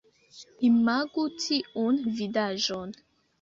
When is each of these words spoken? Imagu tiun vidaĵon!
Imagu 0.69 1.25
tiun 1.43 2.01
vidaĵon! 2.21 2.99